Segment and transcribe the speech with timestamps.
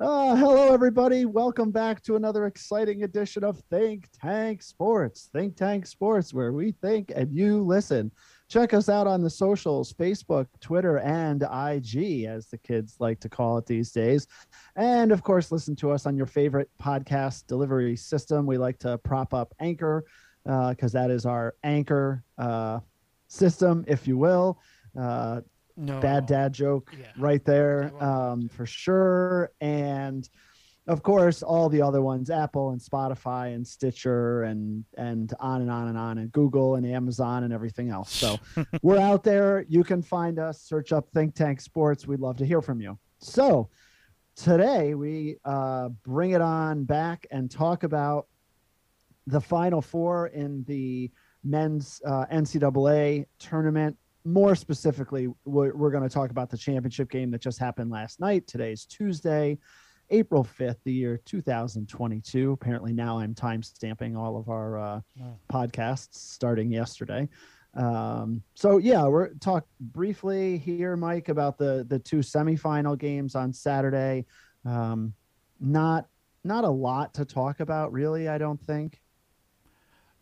[0.00, 1.26] Uh, hello, everybody.
[1.26, 5.28] Welcome back to another exciting edition of Think Tank Sports.
[5.30, 8.10] Think Tank Sports, where we think and you listen.
[8.48, 13.28] Check us out on the socials Facebook, Twitter, and IG, as the kids like to
[13.28, 14.26] call it these days.
[14.74, 18.46] And of course, listen to us on your favorite podcast delivery system.
[18.46, 20.06] We like to prop up Anchor
[20.44, 22.80] because uh, that is our anchor uh,
[23.28, 24.58] system, if you will.
[25.80, 25.98] No.
[26.00, 27.06] bad dad joke Yeah.
[27.18, 29.50] right there um, for sure.
[29.60, 30.28] And
[30.86, 35.70] of course, all the other ones, Apple and Spotify and Stitcher and and on and
[35.70, 38.12] on and on, and Google and Amazon and everything else.
[38.12, 38.38] So
[38.82, 39.64] we're out there.
[39.68, 40.60] You can find us.
[40.62, 42.06] Search up Think Tank Sports.
[42.06, 42.98] We'd love to hear from you.
[43.18, 43.68] So
[44.34, 48.26] today we uh, bring it on back and talk about
[49.26, 51.10] the Final Four in the
[51.44, 53.96] men's uh, NCAA tournament.
[54.24, 58.20] More specifically, we're, we're going to talk about the championship game that just happened last
[58.20, 58.46] night.
[58.46, 59.58] Today's Tuesday,
[60.10, 62.52] April 5th, the year 2022.
[62.52, 65.36] Apparently, now I'm time stamping all of our uh, Wow.
[65.50, 67.28] podcasts starting yesterday.
[67.74, 73.52] Um, so yeah, we're talk briefly here, Mike, about the the two semifinal games on
[73.52, 74.26] Saturday.
[74.66, 75.14] Um,
[75.60, 76.08] not
[76.42, 78.28] not a lot to talk about, really.
[78.28, 79.00] I don't think.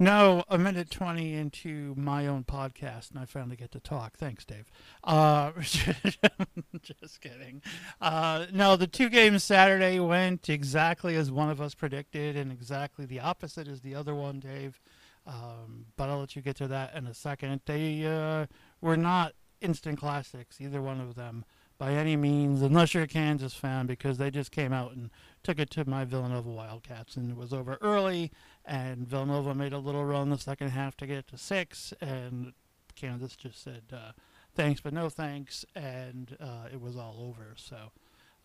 [0.01, 4.17] No, a minute 20 into my own podcast, and I finally get to talk.
[4.17, 4.67] Thanks, Dave.
[5.03, 7.63] Uh, just kidding.
[8.01, 13.07] Uh, no, the two games Saturday went exactly as one of us predicted, and exactly
[13.07, 14.81] the opposite as the other one, Dave.
[15.27, 17.63] Um, but I'll let you get to that in a second.
[17.67, 18.47] They uh,
[18.81, 21.45] were not instant classics, either one of them,
[21.77, 25.11] by any means, unless you're a Kansas fan, because they just came out and
[25.43, 28.33] took it to my Villanova Wildcats, and it was over early
[28.69, 32.52] and Villanova made a little run the second half to get to six, and
[32.94, 34.12] Kansas just said uh,
[34.55, 37.55] thanks but no thanks, and uh, it was all over.
[37.56, 37.92] So,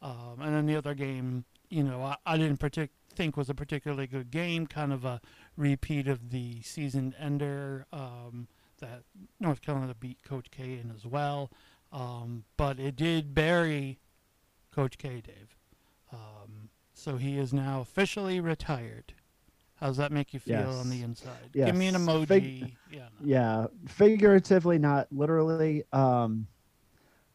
[0.01, 3.53] um, and then the other game, you know, I, I didn't partic- think was a
[3.53, 5.19] particularly good game, kind of a
[5.57, 8.47] repeat of the season ender um,
[8.79, 9.03] that
[9.41, 11.51] North Carolina beat Coach K in as well,
[11.91, 13.99] um, but it did bury
[14.71, 15.57] Coach K, Dave.
[16.11, 19.13] Um, so he is now officially retired.
[19.83, 21.05] How does that make you feel on the Yes.
[21.05, 21.51] inside?
[21.51, 22.25] Give me an emoji.
[22.25, 22.99] Fig- yeah.
[23.19, 23.27] no.
[23.27, 25.83] Yeah, figuratively, not literally.
[25.91, 26.47] Um,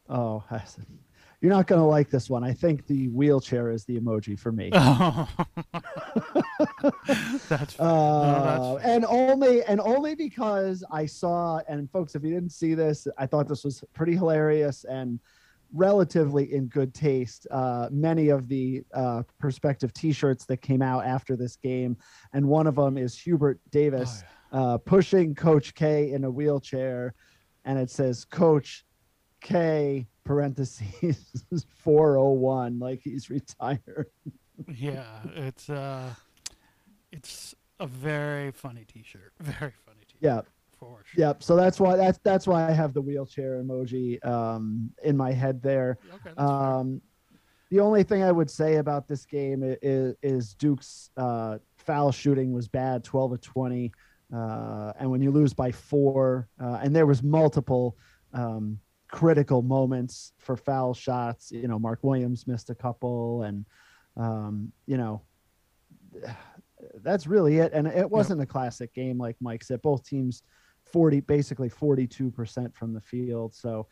[0.08, 0.42] oh,
[1.42, 2.42] you're not going to like this one.
[2.44, 4.70] I think the wheelchair is the emoji for me.
[4.80, 5.28] Oh.
[7.50, 7.78] that's.
[7.78, 12.52] Uh, no, that's and only and only because I saw and folks, if you didn't
[12.52, 15.20] see this, I thought this was pretty hilarious and
[15.72, 17.46] relatively in good taste.
[17.50, 21.96] Uh, many of the uh, perspective T-shirts that came out after this game,
[22.32, 27.14] and one of them is Hubert Davis Oh, uh, pushing Coach K in a wheelchair,
[27.64, 28.84] and it says Coach
[29.42, 34.06] K parentheses 401 like he's retired.
[34.74, 36.14] yeah, it's uh,
[37.12, 39.32] it's a very funny T-shirt.
[39.40, 40.18] Very funny T-shirt.
[40.20, 40.40] Yeah.
[40.78, 41.26] For sure.
[41.26, 41.42] Yep.
[41.42, 45.62] So that's why that's that's why I have the wheelchair emoji um, in my head
[45.62, 45.98] there.
[46.14, 46.36] Okay.
[46.36, 47.00] Um,
[47.70, 52.52] the only thing I would say about this game is, is Duke's uh, foul shooting
[52.52, 53.92] was bad, 12 of 20.
[54.34, 57.96] Uh, and when you lose by four, uh, and there was multiple
[58.32, 58.78] um,
[59.10, 61.50] critical moments for foul shots.
[61.50, 63.66] You know, Mark Williams missed a couple, and
[64.16, 65.22] um, you know,
[67.02, 67.72] that's really it.
[67.72, 69.82] And it wasn't a classic game, like Mike said.
[69.82, 70.42] Both teams
[70.90, 73.54] 40, basically 42% from the field.
[73.54, 73.86] So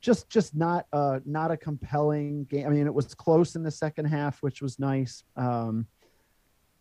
[0.00, 2.66] just just not uh not a compelling game.
[2.66, 5.22] I mean, it was close in the second half, which was nice.
[5.36, 5.86] Um,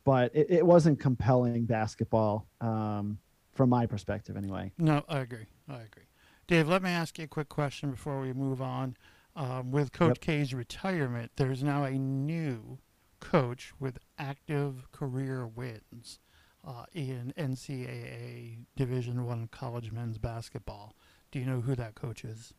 [0.04, 3.20] but it, it wasn't compelling basketball um,
[3.54, 4.72] from my perspective, anyway.
[4.80, 5.46] No, I agree.
[5.70, 6.06] I agree.
[6.48, 8.98] Dave, let me ask you a quick question before we move on.
[9.36, 10.20] Um, with Coach Yep.
[10.22, 12.80] K's retirement, there's now a new
[13.20, 16.20] coach with active career wins
[16.66, 20.96] uh, in NCAA Division One college men's basketball.
[21.32, 22.54] Do you know who that coach is?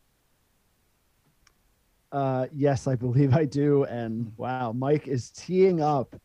[2.11, 3.85] Uh, yes, I believe I do.
[3.85, 6.15] And wow, Mike is teeing up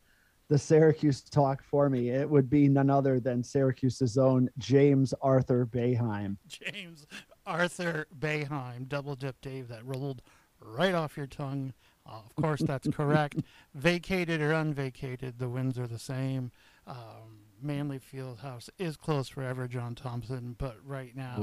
[0.49, 2.11] the Syracuse talk for me.
[2.11, 6.37] It would be none other than Syracuse's own James Arthur Boeheim.
[6.47, 7.07] James
[7.47, 10.23] Arthur Boeheim, double dip Dave, that rolled
[10.61, 11.73] right off your tongue.
[12.07, 13.37] Uh, of course, that's correct.
[13.75, 16.51] Vacated or unvacated, the wins are the same.
[16.87, 21.37] Um, Manley Fieldhouse is closed forever, John Thompson, but right now,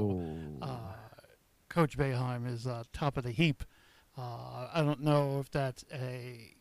[0.62, 0.94] uh,
[1.68, 3.64] Coach Boeheim is uh, top of the heap.
[4.16, 6.54] Uh, I don't know if that's a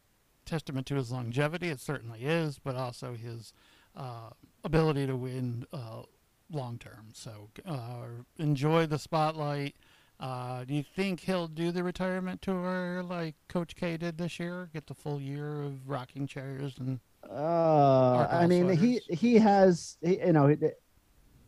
[0.45, 1.69] testament to his longevity.
[1.69, 3.53] It certainly is, but also his
[3.95, 4.29] uh,
[4.63, 6.03] ability to win uh,
[6.51, 7.07] long term.
[7.13, 8.07] So uh,
[8.37, 9.75] enjoy the spotlight.
[10.19, 14.69] Uh, do you think he'll do the retirement tour like Coach K did this year?
[14.73, 16.99] Get the full year of rocking chairs and
[17.29, 20.55] Uh, I mean, he he has he, you know,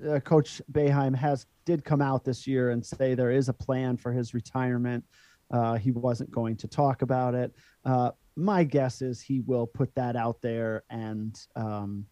[0.07, 3.97] uh, Coach Boeheim has did come out this year and say there is a plan
[3.97, 5.03] for his retirement.
[5.51, 7.53] Uh, he wasn't going to talk about it.
[7.85, 12.05] Uh, my guess is he will put that out there and um,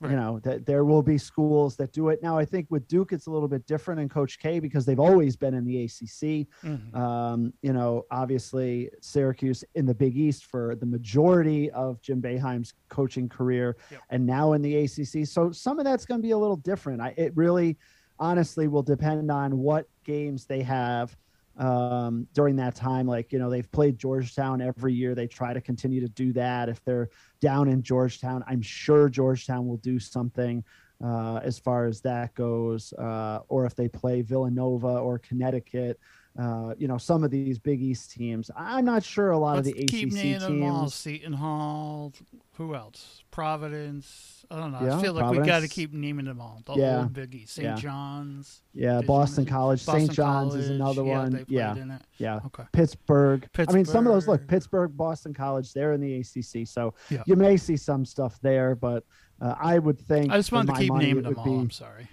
[0.00, 0.12] Right.
[0.12, 2.22] You know, that there will be schools that do it.
[2.22, 5.00] Now, I think with Duke, it's a little bit different in Coach K because they've
[5.00, 6.46] always been in the ACC.
[6.62, 6.96] Mm-hmm.
[6.96, 12.74] Um, you know, obviously Syracuse in the Big East for the majority of Jim Boeheim's
[12.88, 14.00] coaching career, yep.
[14.10, 15.26] and now in the ACC.
[15.26, 17.00] So some of that's going to be a little different.
[17.00, 17.76] I, it really,
[18.20, 21.16] honestly, will depend on what games they have
[21.58, 23.06] um, during that time.
[23.06, 25.14] Like, you know, they've played Georgetown every year.
[25.14, 26.68] They try to continue to do that.
[26.68, 27.10] If they're
[27.40, 30.64] down in Georgetown, I'm sure Georgetown will do something
[31.04, 32.92] uh, as far as that goes.
[32.92, 36.00] Uh, or if they play Villanova or Connecticut,
[36.38, 38.48] uh, you know, some of these Big East teams.
[38.56, 40.42] I'm not sure a lot Let's of the keep ACC naming teams.
[40.44, 40.88] Them all.
[40.88, 42.12] Seton Hall.
[42.54, 43.24] Who else?
[43.32, 44.46] Providence.
[44.48, 44.80] I don't know.
[44.82, 45.46] Yeah, I feel like Providence.
[45.46, 46.62] we got to keep naming them all.
[46.64, 46.98] The yeah.
[47.00, 47.54] old Big East.
[47.54, 47.64] St.
[47.64, 47.74] Yeah.
[47.74, 48.62] John's.
[48.72, 49.80] Yeah, Boston College.
[49.80, 50.12] St.
[50.12, 50.64] John's College.
[50.64, 51.44] is another yeah, one.
[51.48, 51.98] yeah.
[52.18, 52.40] Yeah.
[52.46, 52.64] Okay.
[52.72, 53.42] Pittsburgh.
[53.52, 53.74] Pittsburgh.
[53.74, 54.28] I mean, some of those.
[54.28, 55.72] Look, Pittsburgh, Boston College.
[55.72, 56.94] They're in the ACC, so
[57.26, 58.76] you may see some stuff there.
[58.76, 59.02] But
[59.40, 60.30] uh, I would think.
[60.30, 61.44] I just wanted to keep naming them all.
[61.44, 62.08] Be, I'm sorry.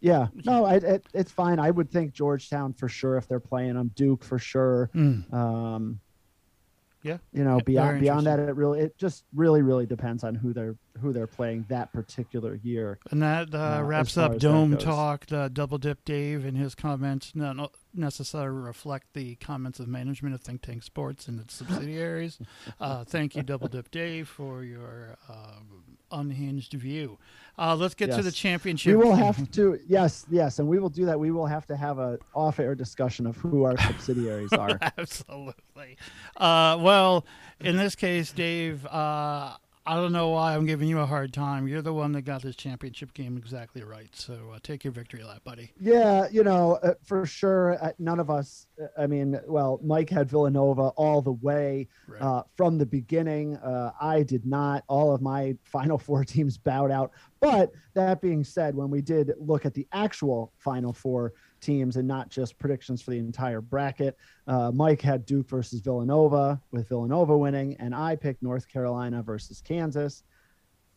[0.00, 1.58] Yeah, no, I, it, it's fine.
[1.58, 3.90] I would think Georgetown for sure if they're playing them.
[3.94, 4.90] Duke for sure.
[4.94, 5.32] Mm.
[5.32, 6.00] Um,
[7.02, 10.52] yeah, you know, beyond beyond that, it really it just really really depends on who
[10.52, 12.98] they're who they're playing that particular year.
[13.10, 15.26] And that uh, uh, wraps up Dome Talk.
[15.26, 20.40] The Double Dip Dave and his comments not necessarily reflect the comments of management of
[20.40, 22.38] Think Tank Sports and its subsidiaries.
[22.80, 25.60] uh, thank you, Double Dip Dave, for your uh,
[26.12, 27.18] unhinged view.
[27.58, 28.16] Uh, let's get yes.
[28.16, 28.96] to the championship.
[28.96, 31.18] We will have to, yes, yes, and we will do that.
[31.18, 34.78] We will have to have a off-air discussion of who our subsidiaries are.
[34.96, 35.96] Absolutely.
[36.36, 37.26] Uh, well,
[37.60, 41.66] in this case, Dave, uh, I don't know why I'm giving you a hard time.
[41.66, 44.14] You're the one that got this championship game exactly right.
[44.14, 45.72] So uh, take your victory lap, buddy.
[45.80, 47.82] Yeah, you know, uh, for sure.
[47.82, 52.20] Uh, none of us, uh, I mean, well, Mike had Villanova all the way right.
[52.20, 53.56] Uh, from the beginning.
[53.56, 54.84] Uh, I did not.
[54.86, 57.12] All of my Final Four teams bowed out.
[57.40, 62.06] But that being said, when we did look at the actual Final Four, teams and
[62.06, 64.16] not just predictions for the entire bracket.
[64.46, 69.60] Uh, Mike had Duke versus Villanova with Villanova winning, and I picked North Carolina versus
[69.60, 70.22] Kansas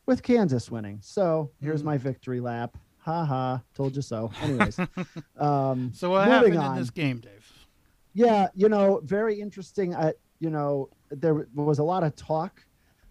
[0.06, 1.00] with Kansas winning.
[1.02, 1.86] So here's mm.
[1.86, 2.78] my victory lap.
[3.00, 4.32] Ha ha, told you so.
[4.42, 4.80] Anyways,
[5.38, 7.52] um, so what happened on, in this game, Dave?
[8.14, 9.94] Yeah, you know, very interesting.
[9.94, 12.64] Uh, you know, there was a lot of talk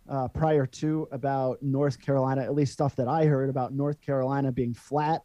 [0.09, 4.51] uh, prior to about North Carolina, at least stuff that I heard about North Carolina
[4.51, 5.23] being flat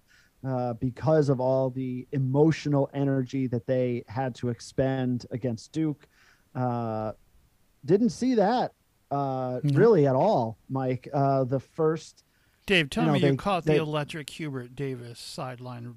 [0.47, 6.07] uh, because of all the emotional energy that they had to expend against Duke.
[6.55, 7.11] Uh,
[7.85, 8.71] didn't see that
[9.11, 9.77] uh, mm-hmm.
[9.77, 11.07] really at all, Mike.
[11.13, 12.23] Uh, the first.
[12.65, 15.95] Dave, tell you know, me they, you caught they, the electric Hubert Davis sideline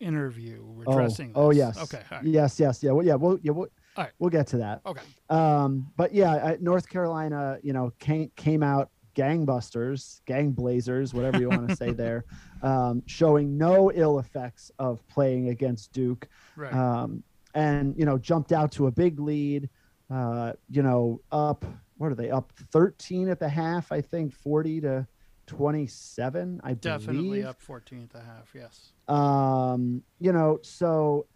[0.00, 1.32] interview addressing.
[1.34, 1.62] Oh, this.
[1.62, 1.82] oh yes.
[1.82, 2.02] Okay.
[2.10, 2.24] Right.
[2.24, 2.92] Yes, yes, yeah.
[2.92, 4.12] Well, yeah, we'll, yeah, we'll, all right.
[4.18, 4.80] we'll get to that.
[4.84, 5.02] Okay.
[5.30, 11.48] Um, but yeah, North Carolina, you know, came came out gangbusters, gang blazers, whatever you
[11.48, 12.24] want to say there,
[12.62, 16.28] um, showing no ill effects of playing against Duke.
[16.56, 16.72] Right.
[16.72, 17.22] Um,
[17.54, 19.68] and, you know, jumped out to a big lead,
[20.10, 21.64] uh, you know, up,
[21.98, 25.06] what are they, up 13 at the half, I think, 40 to
[25.46, 27.46] 27, I Definitely believe.
[27.46, 28.92] up 14 at the half, yes.
[29.08, 31.26] Um, you know, so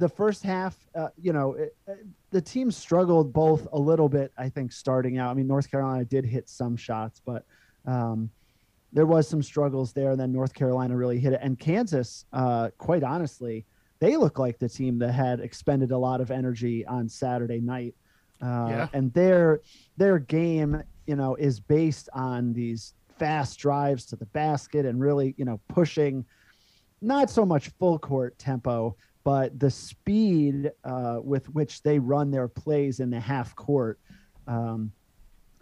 [0.00, 4.32] the first half, uh, you know, it, it, the team struggled both a little bit.
[4.38, 5.30] I think starting out.
[5.30, 7.44] I mean, North Carolina did hit some shots, but
[7.86, 8.30] um,
[8.92, 10.10] there was some struggles there.
[10.12, 11.40] And then North Carolina really hit it.
[11.42, 13.66] And Kansas, uh, quite honestly,
[14.00, 17.94] they look like the team that had expended a lot of energy on Saturday night.
[18.42, 18.88] Uh, yeah.
[18.94, 19.60] And their
[19.98, 25.34] their game, you know, is based on these fast drives to the basket and really,
[25.36, 26.24] you know, pushing
[27.02, 32.48] not so much full court tempo, but the speed uh, with which they run their
[32.48, 33.98] plays in the half court,
[34.46, 34.92] um,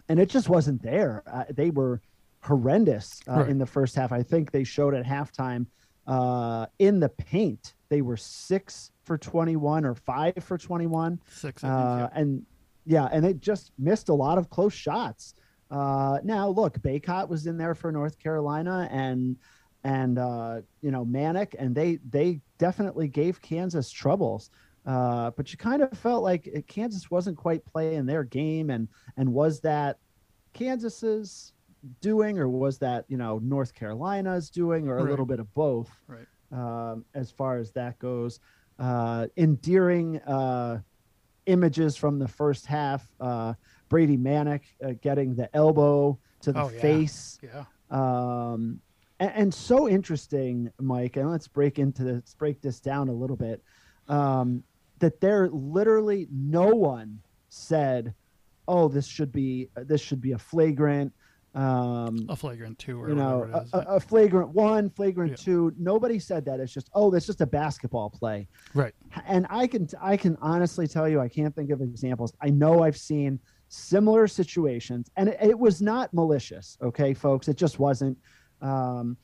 [0.07, 1.23] and it just wasn't there.
[1.27, 2.01] Uh, they were
[2.41, 3.49] horrendous uh, right.
[3.49, 4.11] in the first half.
[4.11, 5.65] I think they showed at halftime
[6.07, 11.19] uh, in the paint they were six for twenty one or five for twenty one.
[11.27, 11.77] Six, think, yeah.
[11.77, 12.45] Uh, and
[12.85, 15.35] yeah, and they just missed a lot of close shots.
[15.69, 19.37] Uh, now look, Bacot was in there for North Carolina, and
[19.83, 24.49] and uh, you know Manek, and they they definitely gave Kansas troubles.
[24.85, 29.31] Uh, but you kind of felt like Kansas wasn't quite playing their game, and and
[29.31, 29.97] was that
[30.53, 31.53] Kansas's
[32.01, 35.09] doing, or was that you know North Carolina's doing, or a right.
[35.09, 35.89] little bit of both?
[36.07, 36.25] Right.
[36.51, 38.39] um, as far as that goes.
[38.79, 40.79] Uh, endearing uh,
[41.45, 43.05] images from the first half.
[43.19, 43.53] Uh,
[43.89, 46.79] Brady Manek uh, getting the elbow to the Oh, yeah.
[46.81, 47.39] face.
[47.43, 47.65] Yeah.
[47.91, 48.79] Um,
[49.19, 51.17] and, and so interesting, Mike.
[51.17, 53.63] And let's break into this, let's break this down a little bit.
[54.07, 54.63] Um,
[54.99, 58.13] that there literally no one said,
[58.67, 61.13] "Oh, this should be this should be a flagrant."
[61.55, 63.73] Um, A flagrant two or you know, it is.
[63.73, 65.35] a, a- a flagrant one, flagrant Yeah.
[65.37, 65.73] two.
[65.79, 66.59] Nobody said that.
[66.59, 68.47] It's just, oh, that's just a basketball play.
[68.75, 68.93] right.
[69.25, 72.33] And I can, I can honestly tell you, I can't think of examples.
[72.39, 76.77] I know I've seen similar situations, and it, it was not malicious.
[76.83, 78.15] Okay, folks, it just wasn't.
[78.61, 79.17] Um,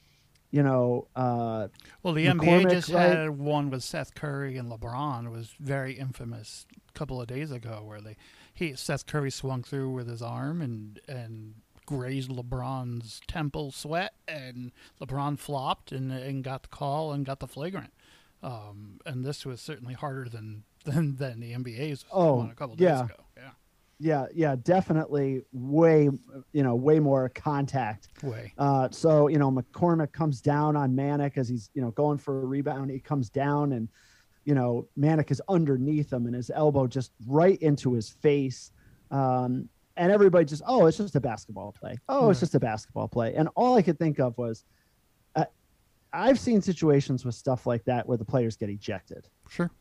[0.51, 1.67] you know, uh,
[2.01, 3.09] Well, the NBA just right?
[3.09, 5.25] had one with Seth Curry and LeBron.
[5.25, 8.15] It was very infamous a couple of days ago, where they
[8.53, 14.71] he Seth Curry swung through with his arm and and grazed LeBron's temple sweat, and
[15.01, 17.91] LeBron flopped and and got the call and got the flagrant.
[18.41, 22.75] Um, and this was certainly harder than than than the NBA's Oh, one a couple
[22.79, 23.01] yeah.
[23.01, 23.24] days ago.
[23.99, 26.09] Yeah, yeah, definitely way,
[26.51, 28.53] you know, way more contact way.
[28.57, 32.41] Uh, so you know, McCormack comes down on Manek as he's you know going for
[32.41, 32.91] a rebound.
[32.91, 33.87] He comes down and
[34.43, 38.71] you know Manek is underneath him and his elbow just right into his face.
[39.11, 41.97] Um, and everybody just oh, it's just a basketball play.
[42.09, 43.33] Oh, it's just a basketball play.
[43.35, 44.65] And all I could think of was,
[45.35, 45.45] uh,
[46.11, 49.29] I've seen situations with stuff like that where the players get ejected.
[49.49, 49.71] Sure.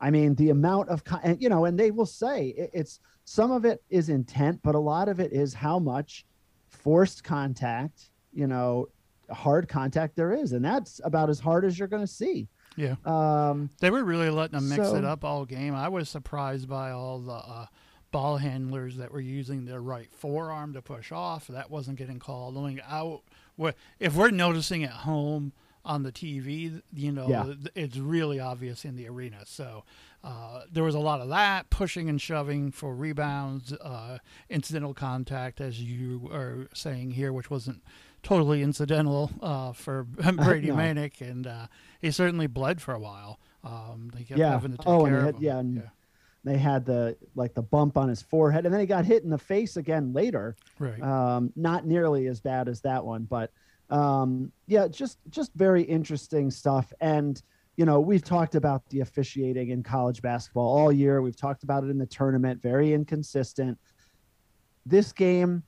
[0.00, 1.02] I mean, the amount of,
[1.38, 5.08] you know, and they will say it's some of it is intent, but a lot
[5.08, 6.24] of it is how much
[6.68, 8.88] forced contact, you know,
[9.30, 10.52] hard contact there is.
[10.52, 12.48] And that's about as hard as you're going to see.
[12.76, 12.94] Yeah.
[13.04, 15.74] Um, They were really letting them mix So- it up all game.
[15.74, 17.66] I was surprised by all the uh,
[18.10, 21.46] ball handlers that were using their right forearm to push off.
[21.48, 22.56] That wasn't getting called.
[22.56, 23.22] I mean, out.
[23.60, 25.52] wh- If we're noticing at home
[25.84, 27.52] on the TV, you know, Yeah.
[27.74, 29.38] it's really obvious in the arena.
[29.46, 29.84] So
[30.22, 34.18] uh, there was a lot of that pushing and shoving for rebounds, uh,
[34.50, 37.82] incidental contact, as you are saying here, which wasn't
[38.22, 40.74] totally incidental uh, for Brady No.
[40.76, 41.66] Manek, and uh,
[42.00, 43.40] he certainly bled for a while.
[43.64, 44.50] Um, they kept Yeah.
[44.50, 45.42] having to take Oh, and care they of had- him.
[45.42, 45.90] yeah, and-
[46.42, 49.28] they had the, like the bump on his forehead and then he got hit in
[49.28, 50.56] the face again later.
[50.78, 50.98] right.
[51.02, 53.52] um, not nearly as bad as that one, but
[53.90, 56.92] um, yeah, just just very interesting stuff.
[57.00, 57.40] And
[57.76, 61.22] you know, we've talked about the officiating in college basketball all year.
[61.22, 63.78] We've talked about it in the tournament, very inconsistent.
[64.86, 65.62] This game,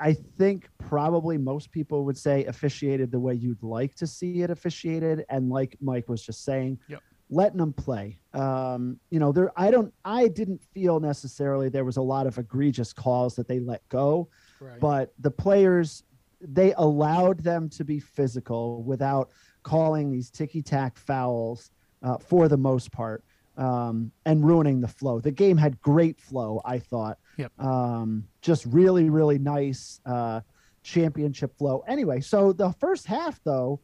[0.00, 4.50] I- think probably most people would say officiated the way you'd like to see it
[4.50, 7.02] officiated, and like Mike was just saying, Yep.
[7.30, 8.18] letting them play.
[8.32, 9.52] Um, you know, there.
[9.58, 9.92] I don't.
[10.04, 14.28] I didn't feel necessarily there was a lot of egregious calls that they let go
[14.60, 14.80] right.
[14.80, 16.02] but the players
[16.40, 19.30] they allowed them to be physical without
[19.62, 21.70] calling these ticky tack fouls
[22.02, 23.24] uh, for the most part
[23.56, 25.20] um, and ruining the flow.
[25.20, 27.18] The game had great flow, I thought.
[27.36, 27.52] Yep.
[27.58, 30.40] Um, just really, really nice uh,
[30.82, 31.82] championship flow.
[31.88, 33.80] Anyway, so the first half, though,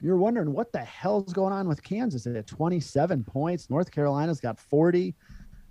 [0.00, 3.68] you're wondering what the hell's going on with Kansas at 27 points.
[3.68, 5.14] North Carolina's got 40.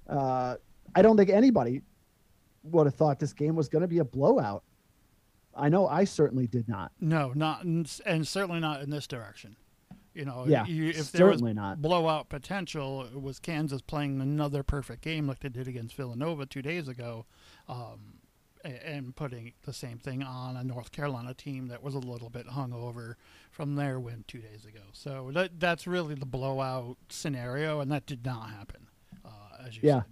[0.09, 0.55] Uh,
[0.95, 1.81] I don't think anybody
[2.63, 4.63] would have thought this game was going to be a blowout.
[5.57, 6.91] I know I certainly did not.
[6.99, 7.87] no, not and
[8.27, 9.55] certainly not in this direction.
[10.13, 11.79] You know, Yeah, you, if there was certainly not.
[11.81, 16.63] blowout potential, it was Kansas playing another perfect game like they did against Villanova two
[16.63, 17.25] days ago,
[17.69, 18.15] um,
[18.63, 22.47] and putting the same thing on a North Carolina team that was a little bit
[22.47, 23.13] hungover
[23.51, 24.81] from their win two days ago.
[24.91, 28.87] So that that's really the blowout scenario, and that did not happen,
[29.23, 29.29] uh,
[29.67, 30.01] as you Yeah.
[30.01, 30.05] said.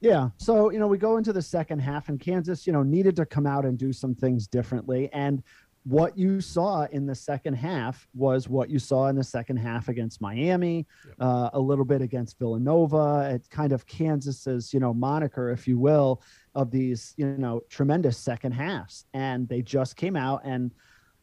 [0.00, 0.30] Yeah.
[0.38, 3.26] So, you know, we go into the second half, and Kansas, you know, needed to
[3.26, 5.10] come out and do some things differently.
[5.12, 5.42] And
[5.84, 9.88] what you saw in the second half was what you saw in the second half
[9.88, 11.14] against Miami, Yep.
[11.20, 13.30] uh, a little bit against Villanova.
[13.34, 16.22] It's kind of Kansas's, you know, moniker, if you will,
[16.54, 19.06] of these, you know, tremendous second halves.
[19.14, 20.72] And they just came out and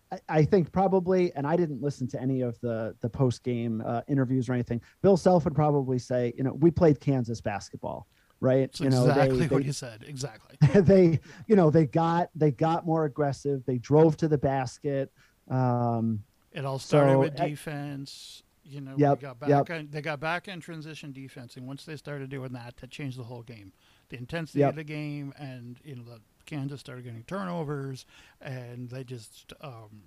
[0.10, 3.84] I- I think probably, and I didn't listen to any of the the post game
[3.86, 4.81] uh, interviews or anything.
[5.01, 8.07] Bill Self would probably say, you know, we played Kansas basketball,
[8.39, 8.72] right?
[8.72, 10.03] That's you know, exactly they, what they, you said.
[10.08, 10.58] Exactly.
[10.82, 13.65] they, you know, they got they got more aggressive.
[13.65, 15.12] They drove to the basket.
[15.50, 18.44] Um, It all started So, with defense.
[18.70, 19.50] You know, Yep, we got back.
[19.50, 19.70] yep.
[19.70, 23.17] in- they got back in transition defense, and once they started doing that, that changed
[23.17, 23.72] the whole game.
[24.10, 24.70] The intensity Yep.
[24.72, 28.06] of the game, and you know, the Kansas started getting turnovers,
[28.41, 30.01] and they just um,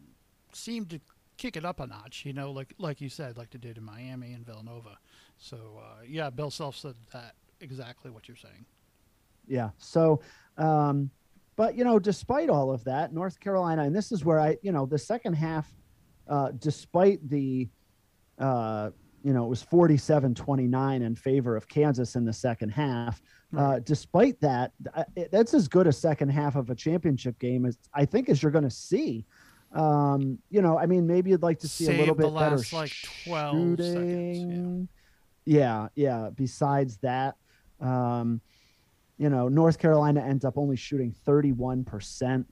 [0.53, 1.01] seemed to
[1.39, 2.27] kick it up a notch.
[2.27, 4.99] You know, like like you said, like they did in Miami and Villanova.
[5.39, 8.64] So uh, yeah, Bill Self said that exactly what you're saying.
[9.47, 9.71] yeah.
[9.79, 10.21] So,
[10.59, 11.11] um,
[11.57, 14.73] but you know, despite all of that, North Carolina, and this is where I, you
[14.73, 15.71] know, the second half,
[16.29, 17.69] uh, despite the,
[18.38, 18.90] uh,
[19.23, 23.21] you know, it was 47 29 in favor of Kansas in the second half.
[23.57, 27.67] Uh, despite that, uh, it- that's as good a second half of a championship game
[27.67, 29.26] as I think as you're going to see.
[29.73, 32.35] Um, you know, I mean, maybe you'd like to see a little Save the bit
[32.35, 32.93] better last, like,
[33.25, 34.88] 12 seconds,
[35.47, 35.59] yeah.
[35.61, 36.31] Yeah, yeah.
[36.35, 37.37] Besides that,
[37.81, 38.41] um,
[39.19, 42.45] you know, North Carolina ends up only shooting 31%.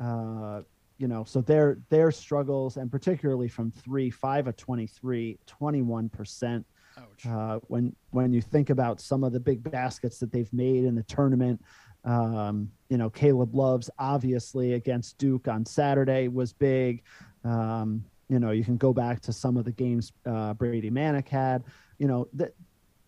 [0.00, 0.62] Uh,
[0.98, 6.64] you know, so their their struggles, and particularly from three, five of 23, 21%.
[6.96, 7.26] Ouch.
[7.26, 10.94] Uh, when when you think about some of the big baskets that they've made in
[10.94, 11.60] the tournament,
[12.04, 17.02] um, you know, Caleb Love's obviously against Duke on Saturday was big.
[17.44, 21.28] Um, you know, you can go back to some of the games uh, Brady Manek
[21.28, 21.64] had.
[21.98, 22.54] You know, that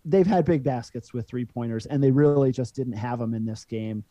[0.06, 3.44] they've had big baskets with three pointers, and they really just didn't have them in
[3.44, 4.04] this game.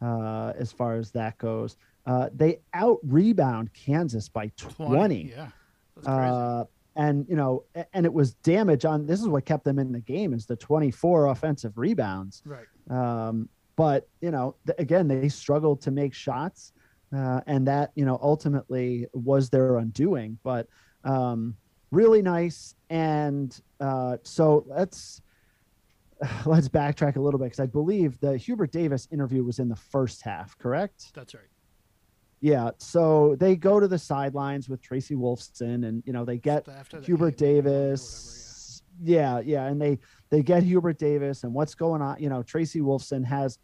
[0.00, 5.30] Uh, as far as that goes, uh, they out rebound Kansas by 20.
[5.30, 5.48] Yeah.
[5.94, 6.30] That's crazy.
[6.30, 6.64] Uh,
[6.96, 9.06] and you know, and it was damage on.
[9.06, 12.42] This is what kept them in the game is the 24 offensive rebounds.
[12.44, 12.66] right.
[12.90, 16.72] Um, but you know, th- again, they struggled to make shots,
[17.16, 20.38] uh, and that you know ultimately was their undoing.
[20.42, 20.66] But
[21.04, 21.56] um,
[21.90, 25.22] really nice, and uh, so let's
[26.46, 29.76] let's backtrack a little bit because I believe the Hubert Davis interview was in the
[29.76, 31.12] first half, correct?
[31.14, 31.44] That's right.
[32.40, 32.70] Yeah.
[32.78, 37.08] So they go to the sidelines with Tracy Wolfson, and you know they get Hubert
[37.08, 38.82] or whatever, Davis.
[39.02, 39.40] yeah.
[39.40, 39.98] yeah, and they
[40.30, 42.20] they get Hubert Davis, and what's going on?
[42.20, 43.58] You know, Tracy Wolfson has.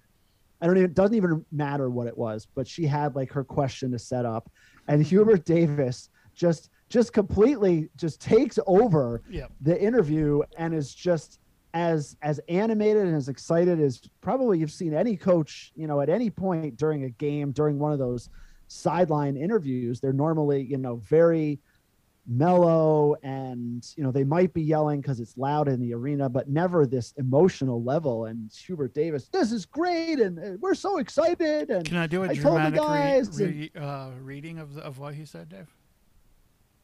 [0.61, 0.93] I don't even.
[0.93, 4.51] Doesn't even matter what it was, but she had like her question to set up,
[4.87, 5.09] and mm-hmm.
[5.09, 9.23] Hubert Davis just just completely just takes over.
[9.29, 9.53] Yep.
[9.61, 11.41] the interview and is just
[11.79, 16.09] as as animated and as excited as probably you've seen any coach you know at
[16.09, 18.29] any point during a game during one of those
[18.67, 21.61] sideline interviews they're normally you know very
[22.27, 26.49] mellow and you know they might be yelling because it's loud in the arena but
[26.49, 31.71] never this emotional level and hubert davis this is great and uh, we're so excited
[31.71, 34.99] and Can I do a I dramatic guys and- re- uh, reading of, the, of
[34.99, 35.69] what he said, Dave?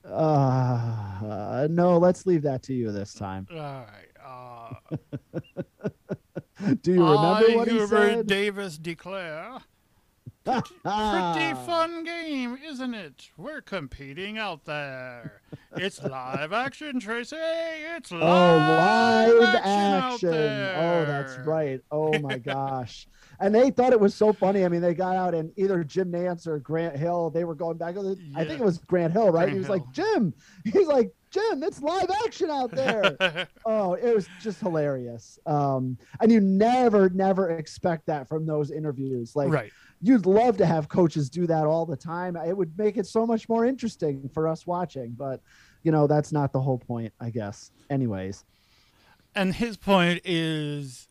[0.06, 4.08] uh, no let's leave that to you this time All right.
[4.24, 4.74] Uh,
[6.82, 7.16] do you remember
[7.50, 9.58] I, what he Hubert said Davis, declare.
[10.44, 13.30] Pretty fun game, isn't it?
[13.38, 15.40] We're competing out there.
[15.74, 17.36] It's live action, Tracy.
[17.38, 18.56] It's live, Oh,
[19.38, 20.28] live action.
[20.28, 20.74] action.
[20.76, 21.80] Oh, that's right.
[21.90, 23.08] Oh my gosh.
[23.40, 24.66] And they thought it was so funny.
[24.66, 27.78] I mean, they got out and either Jim Nantz or Grant Hill, they were going
[27.78, 27.96] back.
[28.36, 29.44] I think it was Grant Hill, right?
[29.48, 29.76] Grant he was Hill.
[29.76, 30.34] like, Jim,
[30.64, 33.48] he's like, Jim, it's live action out there.
[33.66, 35.36] oh, it was just hilarious.
[35.46, 39.34] Um, and you never, never expect that from those interviews.
[39.34, 39.72] Like, right.
[40.00, 42.36] you'd love to have coaches do that all the time.
[42.36, 45.40] It would make it so much more interesting for us watching, but
[45.82, 47.72] you know, that's not the whole point, I guess.
[47.90, 48.44] Anyways.
[49.34, 51.08] And his point is,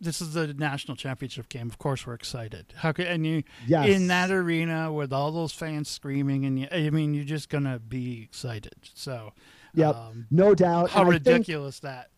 [0.00, 1.68] this is the national championship game.
[1.68, 2.72] Of course, we're excited.
[2.76, 3.88] How could and you Yes.
[3.88, 7.78] in that arena with all those fans screaming and you, I mean, you're just gonna
[7.78, 8.76] be excited.
[8.94, 9.32] So,
[9.78, 9.94] Yep.
[9.94, 10.90] um, no doubt.
[10.90, 12.10] how And I think- ridiculous that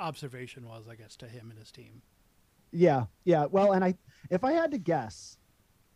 [0.00, 2.02] observation was, I guess, to him and his team.
[2.72, 3.46] yeah, yeah.
[3.46, 3.94] Well, and I,
[4.30, 5.38] if I had to guess,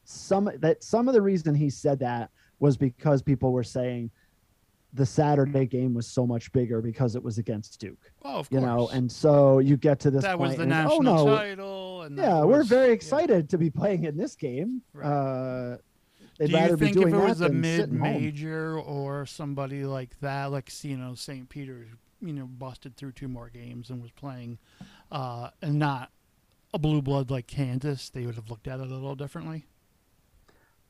[0.05, 4.11] some that some of the reason he said that was because people were saying
[4.94, 8.51] the Saturday game was so much bigger because it was against Duke, Oh, of course.
[8.51, 11.37] you know, and so you get to this that was the and, national oh no,
[11.37, 12.03] title.
[12.03, 12.92] And yeah, we're was- very yeah.
[12.94, 14.81] excited to be playing in this game.
[14.94, 15.07] Right.
[15.07, 15.77] Uh,
[16.38, 18.12] they'd Do rather you think be if doing it that was a than sitting home.
[18.12, 21.48] mid-major or somebody like that, like you know St.
[21.48, 21.88] Peter's,
[22.20, 24.59] you know, busted through two more games and was playing,
[25.12, 26.11] uh, and not
[26.74, 29.66] a blue blood like Kansas, they would have looked at it a little differently.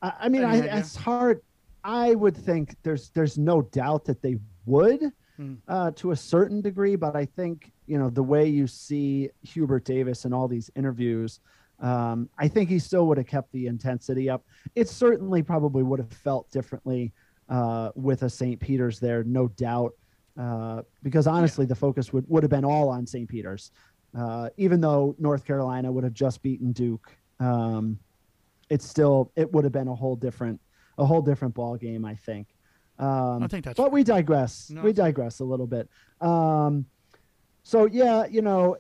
[0.03, 0.77] I, I mean, I, idea?
[0.77, 1.41] it's hard.
[1.85, 5.55] I would think there's there's no doubt that they would Hmm.
[5.69, 9.85] uh, to a certain degree, but I think you know the way you see Hubert
[9.85, 11.39] Davis in all these interviews,
[11.81, 14.45] um, I think he still would have kept the intensity up.
[14.75, 17.13] It certainly probably would have felt differently
[17.49, 18.59] uh, with a St.
[18.61, 19.95] Peter's there, no doubt,
[20.39, 23.29] uh, because honestly, the focus would would have been all on St.
[23.29, 23.71] Peter's,
[24.17, 27.11] uh, even though North Carolina would have just beaten Duke.
[27.41, 27.99] Um,
[28.71, 30.61] it's still it would have been a whole different
[30.99, 32.49] a whole different ball game i think
[32.99, 35.89] um I think that's but we digress No, we digress a little bit
[36.21, 36.85] um
[37.63, 38.77] so yeah you know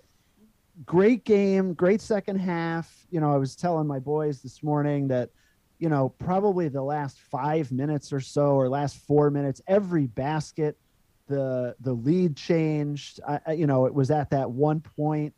[0.85, 5.31] great game great second half you know i was telling my boys this morning that
[5.79, 10.79] you know probably the last five minutes or so or last four minutes every basket
[11.27, 15.35] the the lead changed I, you know it was at that one point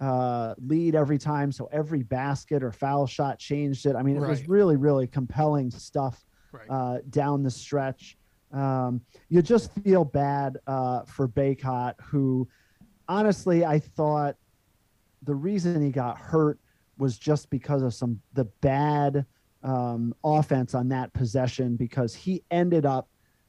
[0.00, 1.50] uh, lead every time.
[1.50, 3.96] So every basket or foul shot changed it.
[3.96, 6.68] I mean, it was really, really compelling stuff right.
[6.70, 8.16] uh, down the stretch.
[8.52, 12.48] Um, you just feel bad uh, for Bacot, who
[13.08, 14.36] honestly I thought
[15.22, 16.58] the reason he got hurt
[16.98, 19.24] was just because of some the bad
[19.62, 23.08] um, offense on that possession because he ended up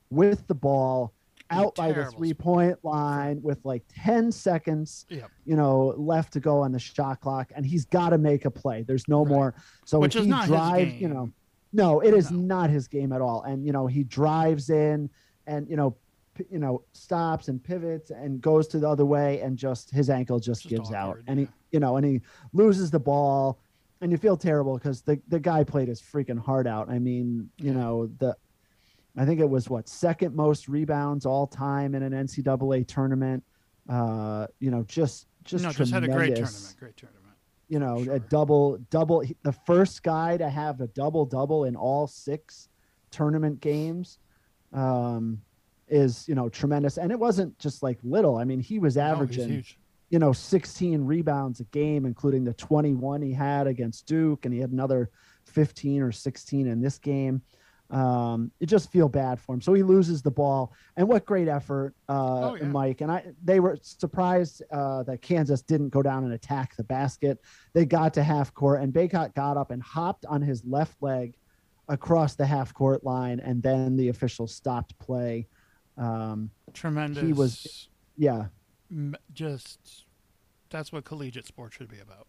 [0.10, 1.14] with the ball
[1.52, 5.32] out by the three point line with like 10 seconds Yep.
[5.46, 8.52] you know left to go on the shot clock and he's got to make a
[8.52, 9.30] play there's no Right.
[9.34, 9.56] more
[9.86, 11.32] so Which if he drives you know
[11.74, 12.40] no it is No.
[12.40, 15.10] not his game at all and you know he drives in
[15.48, 15.96] and you know
[16.36, 20.10] p- you know stops and pivots and goes to the other way and just his
[20.12, 21.52] ankle just, Just gives out awkward, and he yeah.
[21.72, 22.22] You know and he
[22.54, 23.60] loses the ball
[24.02, 27.50] and you feel terrible because the, the guy played his freaking heart out i mean
[27.58, 28.36] you know the
[29.18, 33.44] i think it was what second most rebounds all time in an ncaa tournament
[33.90, 36.76] uh you know just just no, just had a great tournament.
[36.80, 37.34] Great tournament.
[37.70, 38.16] you know, Sure.
[38.16, 42.68] a double double the first guy to have a double double in all six
[43.10, 44.20] tournament games
[44.74, 45.42] um
[45.88, 46.98] is, you know, tremendous.
[46.98, 48.38] And it wasn't just like little.
[48.38, 49.79] I mean, he was averaging, huge.
[50.10, 54.60] You know, 16 rebounds a game, including the 21 he had against Duke, and he
[54.60, 55.10] had another
[55.46, 57.42] 15 or 16 in this game.
[57.92, 59.62] Um, you just feel bad for him.
[59.62, 60.74] So he loses the ball.
[60.96, 62.66] And what great effort, uh, Oh, yeah.
[62.66, 63.02] Mike.
[63.02, 67.40] And I they were surprised uh, that Kansas didn't go down and attack the basket.
[67.74, 71.36] They got to half court, and Bacot got up and hopped on his left leg
[71.88, 75.48] across the half court line, and then the official stopped play.
[75.98, 77.24] Um, Tremendous.
[77.24, 78.46] He was yeah,
[79.34, 80.06] just
[80.70, 82.28] that's what collegiate sports should be about.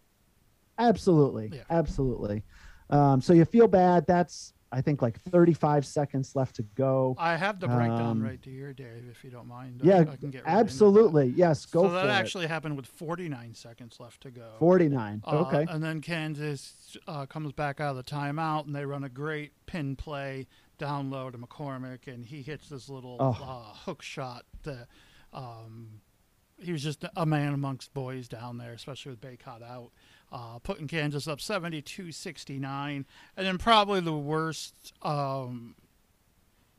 [0.79, 1.63] Absolutely, Yeah.
[1.69, 2.43] absolutely.
[2.89, 4.05] Um, so you feel bad.
[4.07, 7.13] That's I think like 35 seconds left to go.
[7.19, 9.81] I have the breakdown Um, right to here, Dave, if you don't mind.
[9.83, 11.27] yeah, I can get right absolutely.
[11.35, 11.89] Yes, go for it.
[11.89, 12.09] so that it.
[12.11, 14.53] actually happened with 49 seconds left to go.
[14.59, 15.23] 49.
[15.27, 15.65] Uh, okay.
[15.69, 19.51] And then Kansas uh, comes back out of the timeout, and they run a great
[19.65, 20.47] pin play
[20.77, 23.31] down low to McCormack, and he hits this little Oh.
[23.43, 24.45] uh, hook shot.
[24.63, 24.87] That
[25.33, 25.99] um,
[26.61, 29.91] he was just a man amongst boys down there, especially with Bacot out,
[30.31, 34.93] uh, putting Kansas up 72-69, and then probably the worst.
[35.01, 35.75] Um,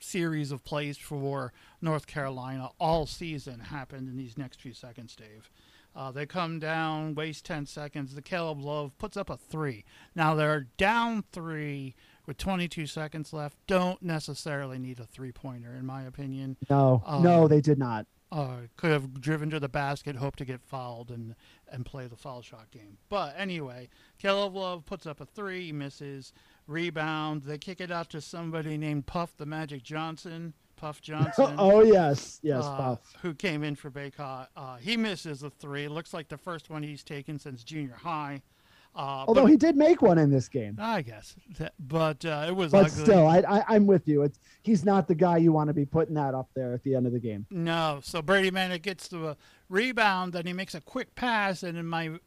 [0.04, 5.48] series of plays for North Carolina all season happened in these next few seconds, Dave.
[5.94, 8.14] Uh, they come down, waste 10 seconds.
[8.14, 9.84] The Caleb Love puts up a three.
[10.14, 11.94] Now they're down three
[12.26, 13.56] with 22 seconds left.
[13.66, 16.56] Don't necessarily need a three pointer, in my opinion.
[16.70, 18.06] no, um, no, they did not.
[18.32, 21.34] Uh, could have driven to the basket, hoped to get fouled, and,
[21.70, 22.96] and play the foul shot game.
[23.10, 26.32] But anyway, Caleb Love puts up a three, misses,
[26.66, 27.42] rebound.
[27.42, 30.54] They kick it out to somebody named Puff the Magic Johnson.
[30.76, 31.54] Puff Johnson.
[31.58, 33.14] oh yes, yes, uh, Puff.
[33.20, 34.46] who came in for Bacot.
[34.56, 35.84] Uh, he misses a three.
[35.84, 38.40] It looks like the first one he's taken since junior high.
[38.94, 40.76] Uh, Although but, he did make one in this game.
[40.78, 41.34] I guess,
[41.78, 43.04] but uh, it was But ugly.
[43.04, 44.22] still, I, I, I'm with you.
[44.22, 46.94] It's he's not the guy you want to be putting that up there at the
[46.94, 47.46] end of the game.
[47.50, 49.36] No, so Brady Manek gets the
[49.70, 52.18] rebound, and he makes a quick pass, and in my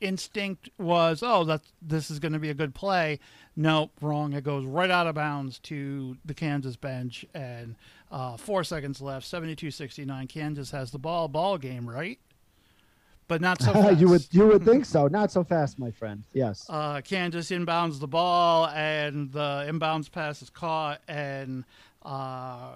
[0.00, 3.18] instinct was, oh, that this is going to be a good play.
[3.56, 4.32] Nope, wrong.
[4.32, 7.74] It goes right out of bounds to the Kansas bench, and
[8.10, 10.28] uh, four seconds left, 72-69.
[10.28, 12.18] Kansas has the ball, ball game, right?
[13.28, 14.00] But not so fast.
[14.00, 15.08] you would you would think so.
[15.08, 16.24] Not so fast, my friend.
[16.32, 16.66] Yes.
[16.68, 21.64] uh, Kansas inbounds the ball, and the inbounds pass is caught, and
[22.02, 22.70] uh,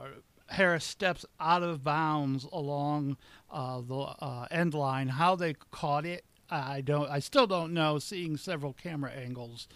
[0.49, 3.17] Harris steps out of bounds along
[3.51, 5.09] uh, the uh, end line.
[5.09, 7.09] How they caught it, I don't.
[7.09, 7.99] I still don't know.
[7.99, 9.69] Seeing several camera angles,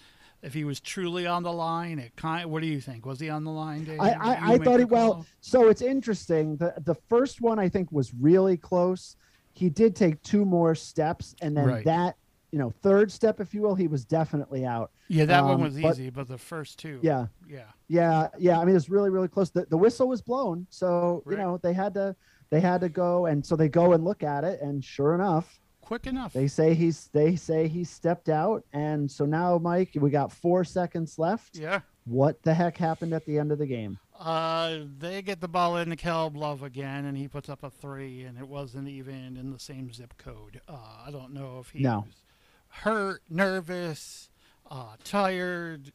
[0.43, 2.51] if he was truly on the line, it kind.
[2.51, 3.07] What do you think?
[3.07, 4.01] Was he on the line, Dave?
[4.01, 5.25] I, I, I thought it well.
[5.41, 6.57] So it's interesting.
[6.57, 9.17] The the first one I think was really close.
[9.55, 11.85] He did take two more steps, and then Right.
[11.85, 12.17] that
[12.51, 14.91] you know third step, if you will, he was definitely out.
[15.09, 16.99] Yeah, that one um, was but- easy, but the first two.
[17.03, 17.65] Yeah, Yeah.
[17.89, 18.61] yeah, yeah.
[18.61, 19.51] I mean, it's really really close.
[19.51, 22.15] The, the whistle was blown, so you know they had to
[22.51, 25.61] they had to go, and so they go and look at it, and sure enough,
[25.81, 26.33] Quick enough.
[26.33, 30.65] they say he's they say he stepped out, and so now, Mike, we got four
[30.65, 31.57] seconds left.
[31.57, 31.81] yeah.
[32.07, 33.99] What the heck happened at the end of the game?
[34.19, 38.23] Uh, they get the ball into Caleb Love again, and he puts up a three,
[38.23, 40.61] and it wasn't even in the same zip code.
[40.69, 42.05] Uh, I don't know if he No.
[42.07, 42.23] was
[42.69, 44.31] hurt, nervous,
[44.71, 45.93] uh, tired,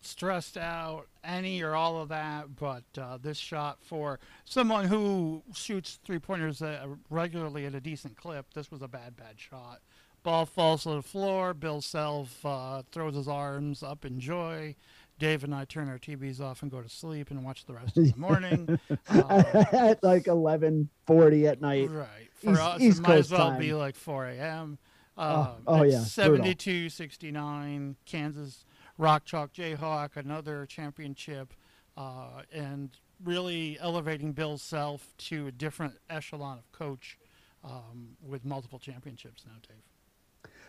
[0.00, 2.54] stressed out, any or all of that.
[2.54, 8.16] But uh, this shot for someone who shoots three pointers uh, regularly at a decent
[8.16, 9.80] clip, this was a bad, bad shot.
[10.22, 11.52] Ball falls to the floor.
[11.54, 14.74] Bill Self uh, throws his arms up in joy.
[15.18, 17.96] Dave and I turn our TVs off and go to sleep and watch the rest
[17.96, 18.78] of the morning.
[19.08, 21.90] Uh, at like 11:40 at night.
[21.90, 22.08] right.
[22.34, 23.58] For East- us, East it might as well time.
[23.60, 24.78] be like 4 a.m.
[25.18, 26.00] Oh, Um, oh, it's yeah.
[26.00, 27.96] 72 69.
[28.04, 28.64] Kansas
[28.98, 31.54] Rock Chalk Jayhawk, another championship.
[31.96, 32.90] Uh, and
[33.24, 37.18] really elevating Bill Self to a different echelon of coach
[37.64, 39.78] um, with multiple championships now, Dave.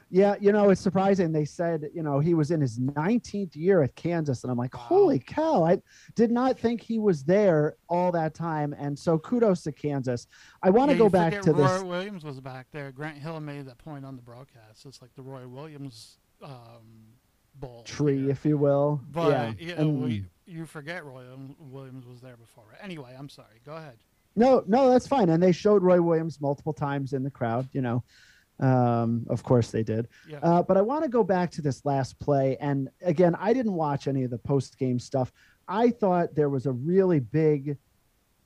[0.10, 1.34] Yeah, you know, it's surprising.
[1.34, 4.44] They said, you know, he was in his 19th year at Kansas.
[4.44, 5.82] And I'm like, holy cow, I
[6.16, 8.74] did not think he was there all that time.
[8.74, 10.28] And so kudos to Kansas.
[10.64, 11.82] I want to yeah, go back to Roy this.
[11.82, 12.92] Roy Williams was back there.
[12.92, 14.86] Grant Hill made that point on the broadcast.
[14.86, 17.12] It's like the Roy Williams um,
[17.56, 17.84] bowl.
[17.84, 18.32] Tree, here.
[18.32, 19.02] if you will.
[19.12, 19.54] But yeah.
[19.60, 21.26] you, and, well, you, you forget Roy
[21.60, 22.76] Williams was there before.
[22.82, 23.60] Anyway, I'm sorry.
[23.66, 23.98] Go ahead.
[24.38, 25.30] No, no, that's fine.
[25.30, 28.04] And they showed Roy Williams multiple times in the crowd, you know.
[28.60, 30.08] Um, of course they did.
[30.28, 30.40] Yeah.
[30.42, 32.58] Uh, but I want to go back to this last play.
[32.60, 35.32] And again, I didn't watch any of the post game stuff.
[35.68, 37.78] I thought there was a really big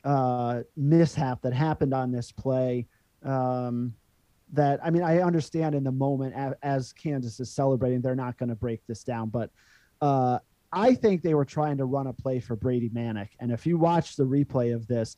[0.04, 2.88] uh, mishap that happened on this play.
[3.24, 3.94] Um,
[4.54, 8.38] that I mean, I understand in the moment as, as Kansas is celebrating, they're not
[8.38, 9.30] going to break this down.
[9.30, 9.50] But
[10.02, 10.40] uh,
[10.74, 13.30] I think they were trying to run a play for Brady Manek.
[13.40, 15.16] And if you watch the replay of this,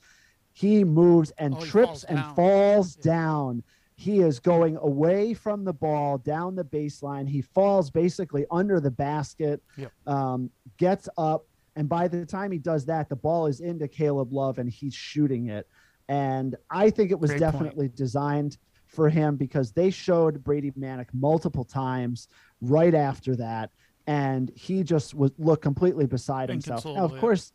[0.51, 3.11] he moves and oh, trips falls and falls Yeah.
[3.11, 3.63] down
[3.95, 7.27] he is going away from the ball down the baseline.
[7.27, 9.91] He falls basically under the basket, Yep.
[10.07, 14.31] um, gets up, and by the time he does that, the ball is into Caleb
[14.33, 15.67] Love and he's shooting it.
[16.09, 17.53] And I think it was Great point.
[17.53, 22.27] definitely designed for him because they showed Brady Manek multiple times
[22.61, 23.71] right after that,
[24.05, 26.85] and he just was looked completely beside himself.
[26.85, 27.19] Now, of yeah.
[27.19, 27.53] course,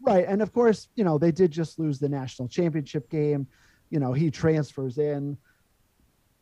[0.00, 3.46] right, and of course, you know they did just lose the national championship game.
[3.90, 5.36] You know he transfers in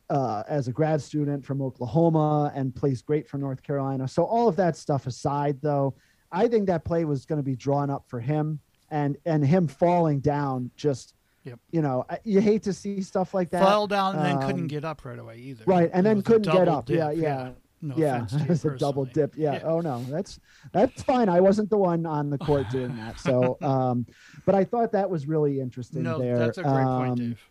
[0.09, 4.07] uh, as a grad student from Oklahoma and plays great for North Carolina.
[4.07, 5.93] So all of that stuff aside, though,
[6.31, 8.59] I think that play was going to be drawn up for him,
[8.91, 11.59] and and him falling down just, Yep.
[11.71, 13.63] you know, you hate to see stuff like that.
[13.63, 15.63] Fell down and then couldn't um, get up right away either.
[15.67, 16.89] right, and It then couldn't get up.
[16.89, 17.49] Yeah, dip, yeah.
[17.81, 19.35] No yeah, offense to you it's a double dip.
[19.37, 19.53] Yeah.
[19.53, 19.61] Yeah.
[19.63, 20.39] Oh no, that's
[20.73, 21.29] that's fine.
[21.29, 23.19] I wasn't the one on the court doing that.
[23.19, 24.05] So, um,
[24.45, 26.37] but I thought that was really interesting No, there.
[26.39, 27.49] that's a great point, Um, Dave.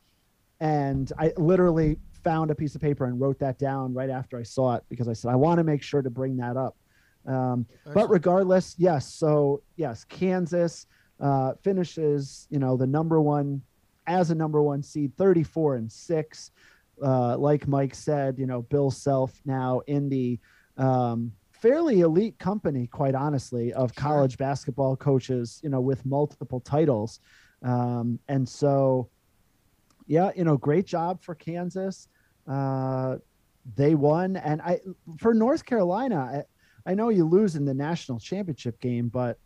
[0.60, 4.42] and I literally found a piece of paper and wrote that down right after I
[4.42, 6.74] saw it because I said I want to make sure to bring that up.
[7.26, 7.58] Um,
[7.94, 9.02] but regardless, yes.
[9.22, 10.86] So yes, Kansas
[11.20, 13.62] uh, finishes, you know, the number one
[14.06, 16.50] as a number one seed, thirty-four and six.
[17.02, 20.38] Uh, like Mike said, you know, Bill Self now in the
[20.76, 24.02] um, fairly elite company, quite honestly, of Sure.
[24.02, 27.20] college basketball coaches, you know, with multiple titles.
[27.62, 29.08] Um, and so,
[30.06, 32.08] yeah, you know, great job for Kansas.
[32.48, 33.16] Uh,
[33.76, 34.80] they won, and I
[35.18, 36.44] for North Carolina,
[36.86, 39.38] I, I know you lose in the national championship game, but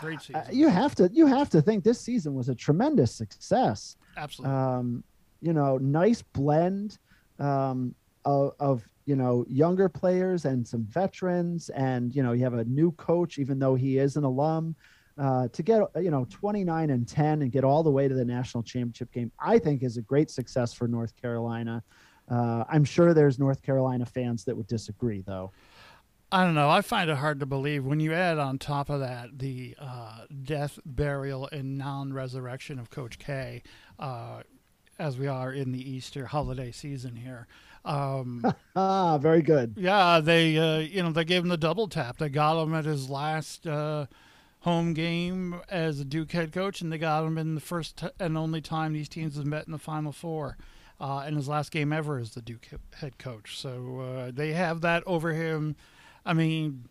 [0.00, 0.42] Great season.
[0.50, 3.96] you have to you have to think this season was a tremendous success.
[4.16, 4.56] Absolutely.
[4.56, 5.04] Um,
[5.40, 6.98] you know, nice blend
[7.38, 12.54] um, of, of you know younger players and some veterans, and you know you have
[12.54, 14.74] a new coach, even though he is an alum.
[15.18, 18.24] Uh, to get you know 29 and 10 and get all the way to the
[18.24, 21.82] national championship game, I think is a great success for North Carolina.
[22.30, 25.52] Uh, I'm sure there's North Carolina fans that would disagree, though.
[26.30, 26.70] I don't know.
[26.70, 30.20] I find it hard to believe when you add on top of that the uh,
[30.44, 33.62] death, burial, and non-resurrection of Coach K,
[33.98, 34.42] uh,
[34.98, 37.46] as we are in the Easter holiday season here.
[37.84, 38.42] Um,
[38.76, 39.74] Ah, very good.
[39.76, 42.16] yeah, they uh, you know they gave him the double tap.
[42.16, 44.06] They got him at his last uh,
[44.62, 48.08] home game as a Duke head coach, and they got him in the first t-
[48.18, 50.56] and only time these teams have met in the Final Four.
[51.00, 54.82] Uh, in his last game ever as the Duke head coach, so uh, they have
[54.82, 55.74] that over him.
[56.24, 56.84] I mean,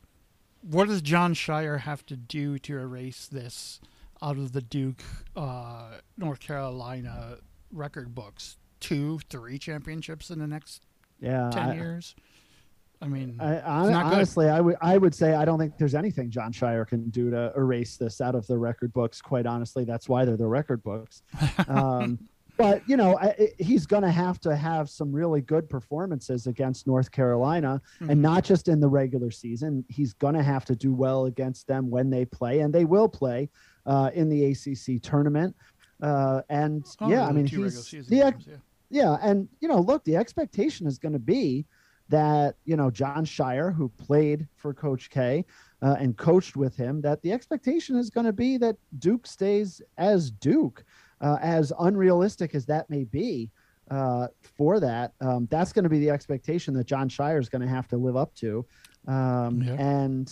[0.61, 3.79] what does Jon Scheyer have to do to erase this
[4.21, 5.01] out of the Duke,
[5.33, 7.37] uh, North Carolina
[7.71, 8.57] record books?
[8.81, 10.83] Two, three championships in the next
[11.21, 12.13] Yeah, ten I- years.
[13.01, 14.13] I mean, I, hon- not good.
[14.15, 17.31] honestly, I would I would say I don't think there's anything Jon Scheyer can do
[17.31, 19.21] to erase this out of the record books.
[19.21, 21.23] Quite honestly, that's why they're the record books.
[21.67, 22.19] Um,
[22.57, 26.45] but you know, I, I- he's going to have to have some really good performances
[26.45, 28.09] against North Carolina, Mhm.
[28.11, 29.83] and not just in the regular season.
[29.87, 33.09] He's going to have to do well against them when they play, and they will
[33.09, 33.49] play
[33.87, 35.55] uh, in the ACC tournament.
[36.03, 38.55] Uh, and Oh, yeah, I mean, he's the games, yeah.
[38.91, 41.65] yeah, and you know, look, the expectation is going to be
[42.11, 45.43] that you know Jon Scheyer, who played for Coach K
[45.81, 49.81] uh, and coached with him, that the expectation is going to be that Duke stays
[49.97, 50.83] as Duke,
[51.21, 53.49] uh, as unrealistic as that may be.
[53.89, 57.61] Uh, for that, um, that's going to be the expectation that Jon Scheyer is going
[57.61, 58.65] to have to live up to,
[59.07, 59.73] um, Yeah.
[59.73, 60.31] and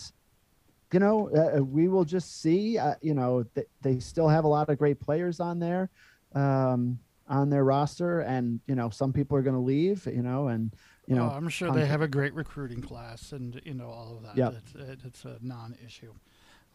[0.92, 2.78] you know, uh, we will just see.
[2.78, 5.90] Uh, you know, th- they still have a lot of great players on there.
[6.34, 10.04] Um, on their roster, and you know some people are going to leave.
[10.06, 10.74] You know, and
[11.10, 14.16] you know oh, I'm sure they have a great recruiting class, and you know all
[14.16, 14.36] of that.
[14.36, 14.54] Yep.
[14.58, 16.12] It's, it- it's a non-issue.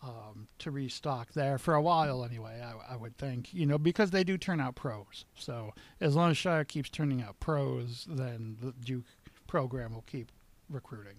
[0.03, 2.61] um, to restock there for a while anyway.
[2.61, 5.25] I, I, would think, you know, because they do turn out pros.
[5.35, 9.05] So as long as Scheyer keeps turning out pros, then the Duke
[9.47, 10.31] program will keep
[10.69, 11.15] recruiting.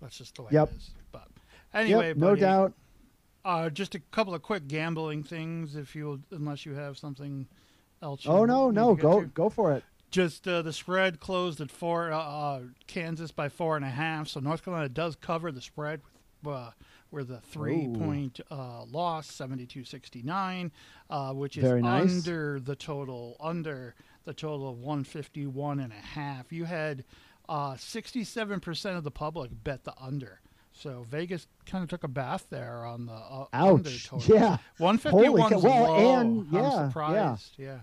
[0.00, 0.70] That's just the way yep.
[0.72, 0.90] it is.
[1.12, 1.28] But
[1.74, 2.72] anyway, yep, no buddy, doubt.
[3.44, 7.46] Uh, just a couple of quick gambling things, if you, unless you have something
[8.02, 8.22] else.
[8.26, 9.26] Oh no, no, go to.
[9.26, 9.84] go for it.
[10.12, 12.12] Just uh, the spread closed at four.
[12.12, 14.28] Uh, uh, Kansas by four and a half.
[14.28, 16.02] So North Carolina does cover the spread
[16.44, 17.94] with uh, the three Ooh.
[17.94, 20.70] point uh, loss, 72 69,
[21.10, 22.10] uh, which is nice.
[22.10, 23.94] under the total, under
[24.24, 26.52] the total of 151 and a half.
[26.52, 27.04] You had
[27.48, 30.40] uh, 67% of the public bet the under.
[30.74, 34.34] So Vegas kind of took a bath there on the uh, under total.
[34.34, 34.56] Yeah.
[34.78, 36.16] 151 well, low.
[36.16, 37.54] and yeah, I'm surprised.
[37.58, 37.78] Yeah.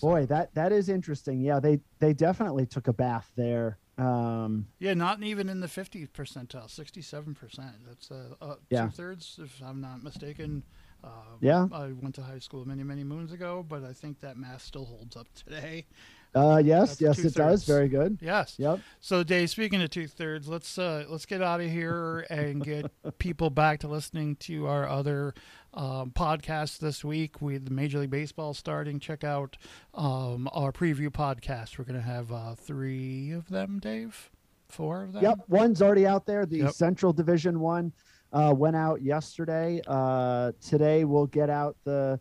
[0.00, 1.40] Boy, that that is interesting.
[1.40, 3.78] Yeah, they they definitely took a bath there.
[3.96, 7.76] Um, yeah, not even in the 50 percentile, 67 percent.
[7.86, 8.86] That's uh, uh, yeah.
[8.86, 10.64] two thirds, if I'm not mistaken.
[11.02, 14.36] Uh, yeah, I went to high school many many moons ago, but I think that
[14.36, 15.86] math still holds up today.
[16.34, 17.64] Uh, yes, That's yes, it does.
[17.64, 18.18] Very good.
[18.20, 18.54] Yes.
[18.58, 18.80] Yep.
[19.00, 22.90] So, Dave, speaking of two thirds, let's uh, let's get out of here and get
[23.18, 25.34] people back to listening to our other
[25.74, 27.40] um, podcasts this week.
[27.40, 29.56] With the Major League Baseball starting, check out
[29.94, 31.78] um, our preview podcast.
[31.78, 34.30] We're going to have uh, three of them, Dave.
[34.68, 35.22] Four of them.
[35.22, 36.46] Yep, one's already out there.
[36.46, 36.72] The yep.
[36.72, 37.92] Central Division one
[38.32, 39.80] uh, went out yesterday.
[39.86, 42.18] Uh, today we'll get out the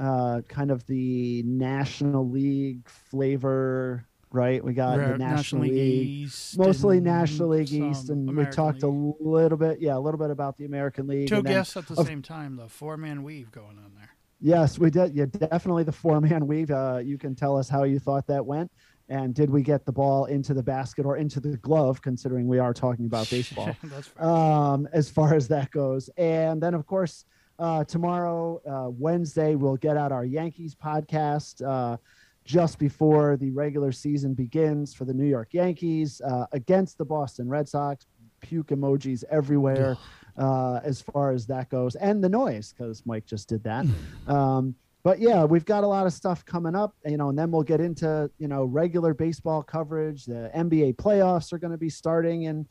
[0.00, 4.64] uh, kind of the National League flavor, right?
[4.64, 8.82] We got the National, National League, East mostly National League East, and American we talked
[8.82, 9.14] League.
[9.20, 11.28] a little bit, yeah, a little bit about the American League.
[11.28, 14.10] Two guests at the same time, the four man weave going on there.
[14.40, 15.14] Yes, we did.
[15.14, 16.70] Yeah, definitely the four man weave.
[16.70, 18.70] Uh, you can tell us how you thought that went.
[19.10, 22.58] And did we get the ball into the basket or into the glove, considering we
[22.58, 23.76] are talking about baseball?
[23.82, 24.10] That's.
[24.18, 26.08] Um, as far as that goes.
[26.16, 27.26] And then, of course,
[27.60, 31.96] uh, tomorrow, uh, Wednesday, we'll get out our Yankees podcast uh,
[32.44, 37.48] just before the regular season begins for the New York Yankees uh, against the Boston
[37.48, 38.06] Red Sox.
[38.40, 39.98] Puke emojis everywhere
[40.38, 43.86] uh, as far as that goes, and the noise because Mike just did that.
[44.26, 47.50] Um, but yeah, we've got a lot of stuff coming up, you know, and then
[47.50, 50.24] we'll get into you know regular baseball coverage.
[50.24, 52.66] The NBA playoffs are going to be starting in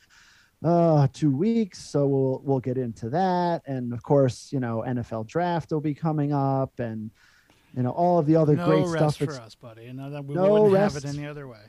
[0.63, 5.27] uh, two weeks, so we'll we'll get into that, and of course, you know, NFL
[5.27, 7.11] draft will be coming up, and
[7.75, 9.35] you know all of the other no great rest stuff.
[9.35, 10.95] for us, buddy, and that we no wouldn't rest.
[10.95, 11.61] have it any other way.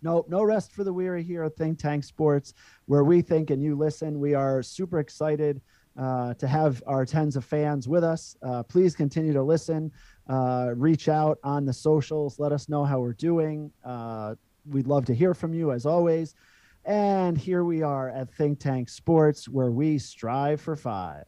[0.00, 2.52] No, no rest for the weary here at Think Tank Sports,
[2.86, 4.20] where we think and you listen.
[4.20, 5.62] We are super excited
[5.98, 8.36] uh, to have our tens of fans with us.
[8.42, 9.90] Uh, please continue to listen.
[10.28, 12.38] Uh, reach out on the socials.
[12.38, 13.72] Let us know how we're doing.
[13.82, 14.34] Uh,
[14.70, 16.34] we'd love to hear from you as always.
[16.84, 21.24] And here we are at Think Tank Sports, where we strive for five.